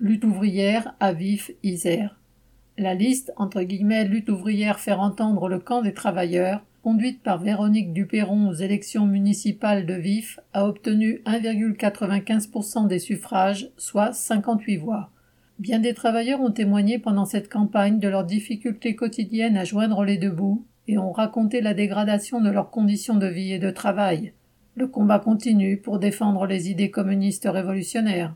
[0.00, 2.16] lutte ouvrière à vif Isère.
[2.76, 7.92] La liste entre guillemets lutte ouvrière faire entendre le camp des travailleurs, conduite par Véronique
[7.92, 15.10] Duperron aux élections municipales de Vif, a obtenu 1,95% des suffrages, soit 58 voix.
[15.58, 20.16] Bien des travailleurs ont témoigné pendant cette campagne de leurs difficultés quotidiennes à joindre les
[20.16, 24.32] deux bouts et ont raconté la dégradation de leurs conditions de vie et de travail.
[24.76, 28.26] Le combat continue pour défendre les idées communistes révolutionnaires.